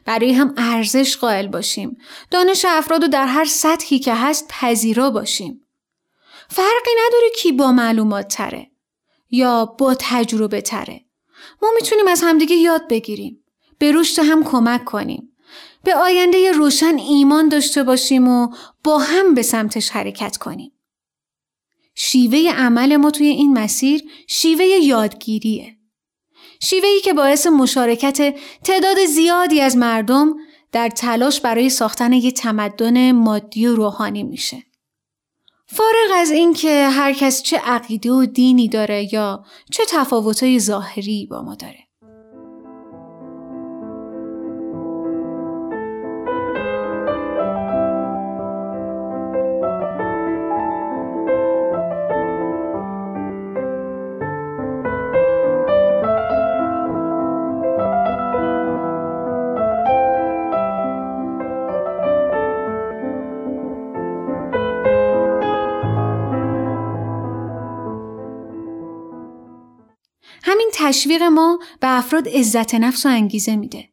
[0.06, 1.98] برای هم ارزش قائل باشیم.
[2.32, 5.68] دانش افراد رو در هر سطحی که هست پذیرا باشیم.
[6.50, 8.72] فرقی نداره کی با معلومات تره
[9.30, 11.06] یا با تجربه تره.
[11.62, 13.44] ما می‌تونیم از همدیگه یاد بگیریم.
[13.80, 15.37] به رشد هم کمک کنیم.
[15.84, 18.48] به آینده روشن ایمان داشته باشیم و
[18.84, 20.72] با هم به سمتش حرکت کنیم.
[21.96, 25.78] شیوه عمل ما توی این مسیر شیوه یادگیریه.
[26.62, 30.36] شیوهی که باعث مشارکت تعداد زیادی از مردم
[30.72, 34.64] در تلاش برای ساختن یک تمدن مادی و روحانی میشه.
[35.66, 41.42] فارغ از اینکه هر کس چه عقیده و دینی داره یا چه تفاوتهای ظاهری با
[41.42, 41.87] ما داره.
[70.74, 73.90] تشویق ما به افراد عزت نفس و انگیزه میده.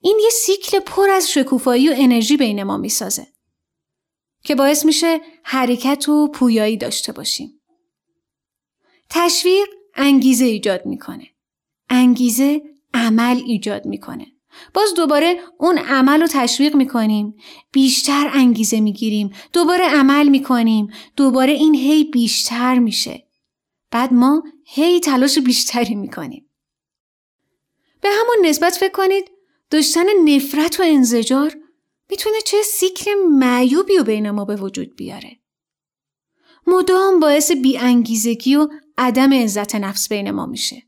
[0.00, 3.26] این یه سیکل پر از شکوفایی و انرژی بین ما می‌سازه
[4.44, 7.60] که باعث میشه حرکت و پویایی داشته باشیم.
[9.10, 11.26] تشویق انگیزه ایجاد می‌کنه.
[11.90, 12.62] انگیزه
[12.94, 14.26] عمل ایجاد می‌کنه.
[14.74, 17.34] باز دوباره اون عمل رو تشویق می‌کنیم
[17.72, 23.27] بیشتر انگیزه می‌گیریم دوباره عمل می‌کنیم دوباره این هی بیشتر میشه
[23.90, 26.50] بعد ما هی تلاش بیشتری می‌کنیم.
[28.00, 29.30] به همون نسبت فکر کنید
[29.70, 31.56] داشتن نفرت و انزجار
[32.10, 35.38] می‌تونه چه سیکل معیوبی رو بین ما به وجود بیاره.
[36.66, 38.68] مدام باعث بیانگیزگی و
[38.98, 40.82] عدم عزت نفس بین ما میشه.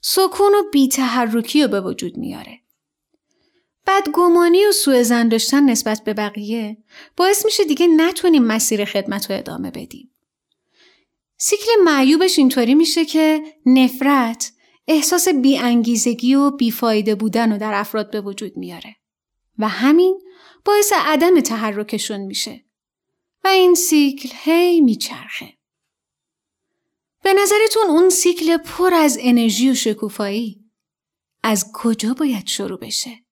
[0.00, 2.60] سکون و بیتحرکی رو به وجود میاره.
[3.86, 6.76] بدگمانی و سوء زن داشتن نسبت به بقیه
[7.16, 10.13] باعث میشه دیگه نتونیم مسیر خدمت رو ادامه بدیم.
[11.46, 14.52] سیکل معیوبش اینطوری میشه که نفرت
[14.86, 18.96] احساس بیانگیزگی و بیفایده بودن رو در افراد به وجود میاره
[19.58, 20.20] و همین
[20.64, 22.64] باعث عدم تحرکشون میشه
[23.44, 25.58] و این سیکل هی میچرخه.
[27.22, 30.64] به نظرتون اون سیکل پر از انرژی و شکوفایی
[31.42, 33.23] از کجا باید شروع بشه؟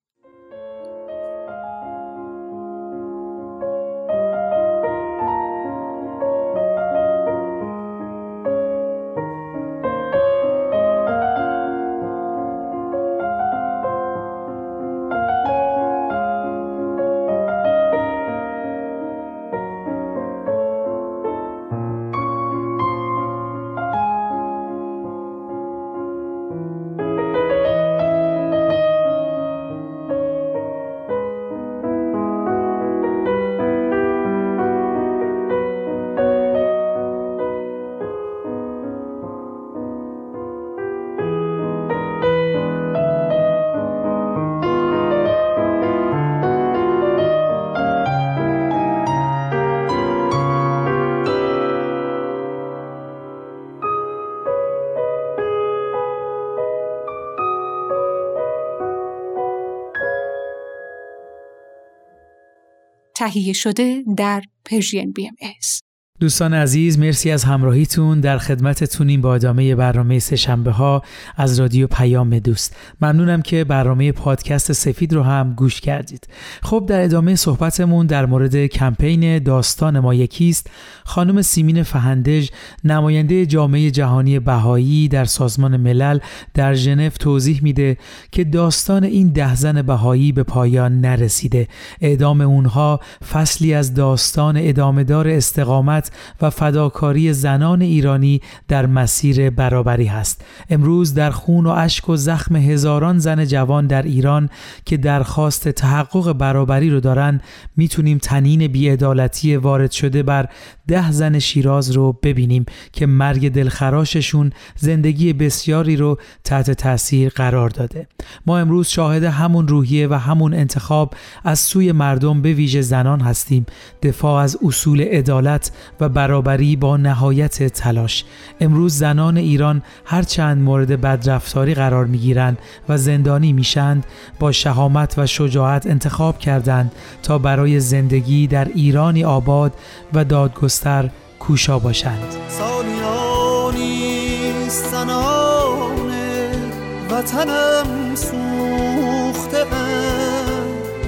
[63.23, 65.82] تهیه شده در پرژین ایس.
[66.23, 68.21] دوستان عزیز مرسی از همراهیتون.
[68.21, 71.03] در خدمتتونیم با ادامه برنامه سهشنبه ها
[71.37, 72.77] از رادیو پیام دوست.
[73.01, 76.29] ممنونم که برنامه پادکست سفید رو هم گوش کردید.
[76.63, 80.71] خب در ادامه صحبتمون در مورد کمپین داستان ما یکیست
[81.05, 82.49] خانم سیمین فهندج
[82.85, 86.19] نماینده جامعه جهانی بهایی در سازمان ملل
[86.55, 87.97] در ژنو توضیح میده
[88.33, 91.69] که داستان این ده زن بهایی به پایان نرسیده.
[92.01, 93.01] اعدام اونها
[93.33, 96.12] فصلی از داستان ادامهدار استقامت
[96.43, 100.45] و فداکاری زنان ایرانی در مسیر برابری هست.
[100.71, 104.49] امروز در خون و اشک و زخم هزاران زن جوان در ایران
[104.85, 107.41] که درخواست تحقق برابری رو دارن
[107.77, 110.49] می‌تونیم تنین بیعدالتی وارد شده بر
[110.89, 118.07] ده زن شیراز رو ببینیم که مرگ دلخراششون زندگی بسیاری رو تحت تاثیر قرار داده.
[118.47, 123.67] ما امروز شاهد همون روحیه و همون انتخاب از سوی مردم به ویژه زنان هستیم.
[124.03, 128.25] دفاع از اصول عدالت و برابری با نهایت تلاش.
[128.61, 134.07] امروز زنان ایران هر چند مورد بدرفتاری قرار می‌گیرند و زندانی میشند
[134.39, 136.93] با شهامت و شجاعت انتخاب کردند
[137.23, 139.73] تا برای زندگی در ایرانی آباد
[140.15, 142.35] و دادگستر کوشا باشند.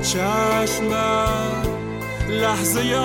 [0.03, 0.85] چشم
[2.29, 2.97] لحظه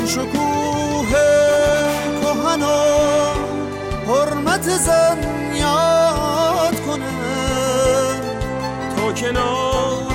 [0.00, 1.12] زان شکوه
[2.22, 2.84] کهنا
[4.06, 5.18] حرمت زن
[5.54, 8.20] یاد کنم
[8.96, 10.14] تا کنار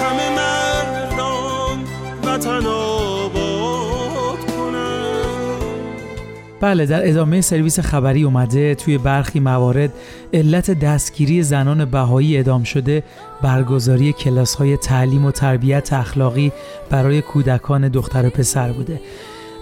[0.00, 1.84] همه مردان
[2.24, 2.66] وطن
[6.60, 8.74] بله در ادامه سرویس خبری اومده.
[8.74, 9.92] توی برخی موارد
[10.32, 13.02] علت دستگیری زنان بهایی ادام شده
[13.42, 16.52] برگزاری کلاس های تعلیم و تربیت اخلاقی
[16.90, 19.00] برای کودکان دختر و پسر بوده.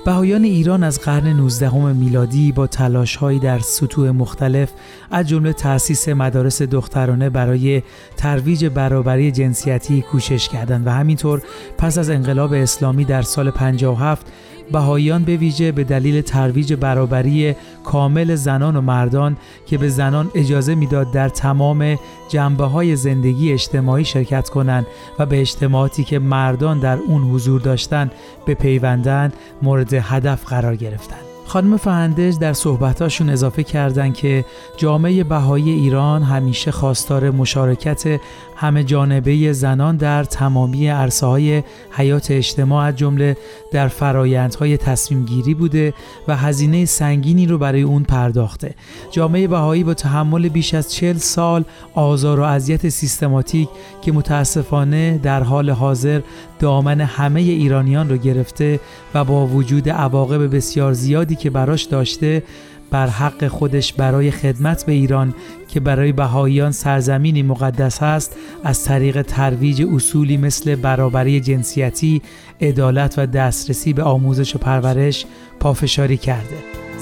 [0.05, 4.71] بهایان ایران از قرن 19 میلادی با تلاشهایی در سطوح مختلف
[5.11, 7.83] از جمله تأسیس مدارس دخترانه برای
[8.17, 11.43] ترویج برابری جنسیتی کوشش کردند و همینطور
[11.79, 14.27] پس از انقلاب اسلامی در سال 57
[14.73, 17.55] بهاییان به ویژه به دلیل ترویج برابری
[17.85, 19.37] کامل زنان و مردان
[19.67, 21.99] که به زنان اجازه می‌داد در تمام
[22.29, 24.87] جنبه های زندگی اجتماعی شرکت کنند
[25.19, 28.13] و به اجتماعاتی که مردان در اون حضور داشتند
[28.47, 31.34] به پیوندن مورد هدف قرار گرفتند.
[31.47, 34.45] خانم فهندش در صحبتاشون اضافه کردند که
[34.77, 38.21] جامعه بهایی ایران همیشه خواستار مشارکت
[38.57, 43.37] همه جانبه زنان در تمامی عرصه های حیات اجتماع از جمله
[43.73, 45.95] در فرایندهای تصمیم گیری بوده
[46.29, 48.75] و هزینه سنگینی رو برای اون پرداخته.
[49.11, 51.65] جامعه بهایی با تحمل بیش از چل سال
[51.95, 53.69] آزار و اذیت سیستماتیک
[54.03, 56.21] که متاسفانه در حال حاضر
[56.59, 58.81] دامن همه ایرانیان رو گرفته
[59.15, 62.43] و با وجود عواقب بسیار زیادی که براش داشته
[62.91, 65.35] بر حق خودش برای خدمت به ایران
[65.69, 72.23] که برای بهاییان سرزمینی مقدس است از طریق ترویج اصولی مثل برابری جنسیتی،
[72.61, 75.27] عدالت و دسترسی به آموزش و پرورش
[75.61, 76.57] پافشاری کرده.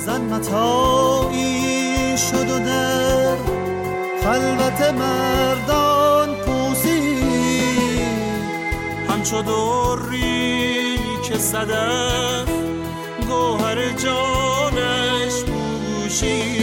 [0.07, 0.43] زن
[2.17, 3.37] شد و در
[4.23, 5.82] خلوت مردان
[9.23, 12.49] همچو دوری که صدف
[13.29, 16.62] گوهر جانش پوشید.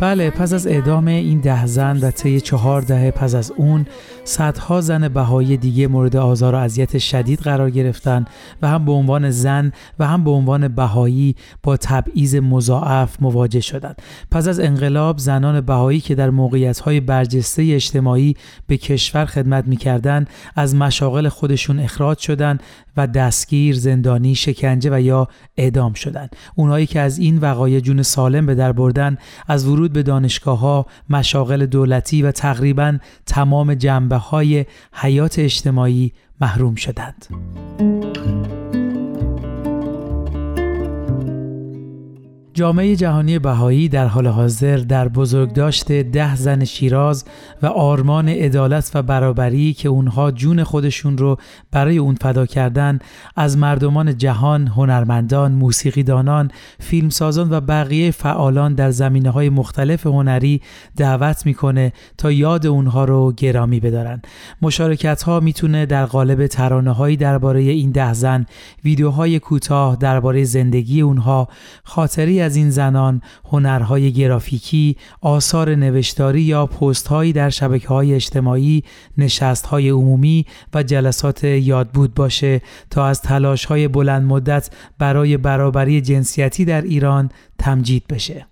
[0.00, 3.86] بله پس از اعدام این ده زن و طی چهار دهه پس از اون
[4.24, 8.24] صدها زن بهایی دیگه مورد آزار و اذیت شدید قرار گرفتن
[8.62, 14.02] و هم به عنوان زن و هم به عنوان بهایی با تبعیض مضاعف مواجه شدند.
[14.30, 18.34] پس از انقلاب زنان بهایی که در موقعیت‌های برجسته اجتماعی
[18.66, 22.62] به کشور خدمت می‌کردند از مشاغل خودشون اخراج شدند
[22.96, 26.36] و دستگیر، زندانی، شکنجه و یا اعدام شدند.
[26.54, 29.16] اونایی که از این وقایع جون سالم به در بردن
[29.48, 36.74] از ورود به دانشگاه ها، مشاغل دولتی و تقریبا تمام جنبه های حیات اجتماعی محروم
[36.74, 37.26] شدند.
[42.60, 47.24] جامعه جهانی بهایی در حال حاضر در بزرگداشت ده زن شیراز
[47.62, 51.36] و آرمان عدالت و برابری که اونها جون خودشون رو
[51.72, 52.98] برای اون فدا کردن
[53.36, 56.50] از مردمان جهان، هنرمندان، موسیقیدانان،
[56.80, 60.60] فیلمسازان و بقیه فعالان در زمینه های مختلف هنری
[60.96, 64.22] دعوت می‌کنه تا یاد اونها رو گرامی بدارن.
[64.62, 68.46] مشارکت ها می‌تونه در قالب ترانه هایی درباره این ده زن،
[68.84, 71.48] ویدیوهای کوتاه درباره زندگی اونها،
[71.84, 78.84] خاطری این زنان هنرهای گرافیکی، آثار نوشتاری یا پستهایی در شبکه های اجتماعی،
[79.18, 86.64] نشستهای عمومی و جلسات یادبود باشه تا از تلاش های بلند مدت برای برابری جنسیتی
[86.64, 88.49] در ایران تمجید بشه.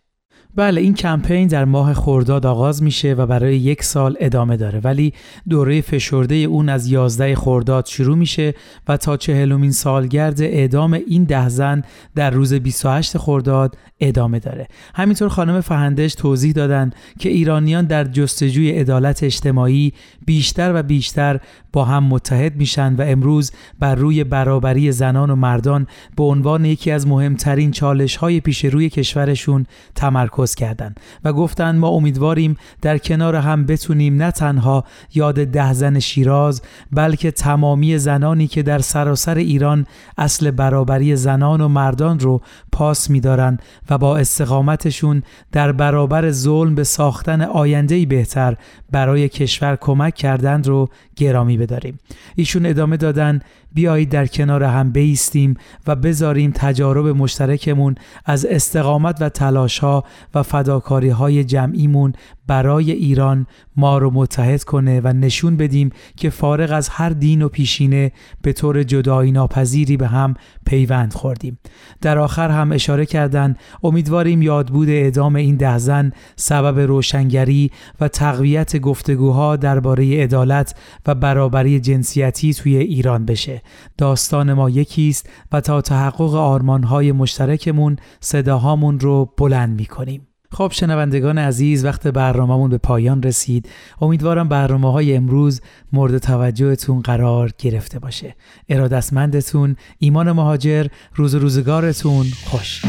[0.56, 4.80] بله این کمپین در ماه خرداد آغاز میشه و برای یک سال ادامه داره.
[4.80, 5.12] ولی
[5.48, 8.54] دوره فشرده اون از 11 خرداد شروع میشه
[8.88, 11.82] و تا چهلمین سالگرد اعدام این ده زن
[12.14, 14.68] در روز 28 خرداد ادامه داره.
[14.94, 19.92] همینطور خانم فهندش توضیح دادن که ایرانیان در جستجوی عدالت اجتماعی
[20.26, 21.40] بیشتر و بیشتر
[21.72, 25.86] با هم متحد میشن و امروز بر روی برابری زنان و مردان
[26.16, 31.88] به عنوان یکی از مهمترین چالش های پیش روی کشورشون تمرکز کردند و گفتند ما
[31.88, 34.84] امیدواریم در کنار هم بتونیم نه تنها
[35.14, 36.62] یاد ده زن شیراز
[36.92, 39.86] بلکه تمامی زنانی که در سراسر ایران
[40.18, 42.40] اصل برابری زنان و مردان رو
[42.72, 43.58] پاس میدارن
[43.90, 45.22] و با استقامتشون
[45.52, 48.56] در برابر ظلم به ساختن آیندهی بهتر
[48.90, 51.98] برای کشور کمک کردند رو گرامی بداریم.
[52.36, 53.40] ایشون ادامه دادن
[53.74, 55.54] بیایید در کنار هم بیستیم
[55.86, 60.04] و بذاریم تجارب مشترکمون از استقامت و تلاش ها
[60.34, 62.12] و فداکاری های جمعیمون
[62.46, 63.46] برای ایران
[63.78, 68.12] ما رو متحد کنه و نشون بدیم که فارغ از هر دین و پیشینه
[68.42, 70.34] به طور جدایی ناپذیری به هم
[70.66, 71.58] پیوند خوردیم.
[72.00, 77.70] در آخر هم اشاره کردند امیدواریم یادبود اعدام این ده زن سبب روشنگری
[78.00, 80.74] و تقویت گفتگوها درباره عدالت
[81.06, 83.62] و برابری جنسیتی توی ایران بشه.
[83.98, 90.27] داستان ما یکی است و تا تحقق آرمانهای مشترکمون صداهامون رو بلند می‌کنیم.
[90.50, 93.68] خب شنوندگان عزیز وقت برنامهمون به پایان رسید.
[94.00, 95.60] امیدوارم برنامه های امروز
[95.92, 98.36] مورد توجهتون قرار گرفته باشه.
[98.68, 102.82] ارادتمندتون ایمان مهاجر روز روزگارتون خوش.